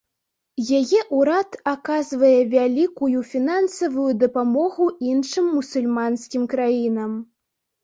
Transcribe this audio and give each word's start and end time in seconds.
Яе 0.79 0.99
ўрад 1.17 1.57
аказвае 1.73 2.31
вялікую 2.55 3.21
фінансавую 3.35 4.07
дапамогу 4.25 4.89
іншым 5.13 5.55
мусульманскім 5.61 6.51
краінам. 6.57 7.17